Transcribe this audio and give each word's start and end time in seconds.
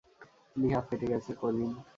প্লীহা 0.51 0.79
ফেটে 0.87 1.07
গেছে, 1.07 1.31
কলিন। 1.41 1.71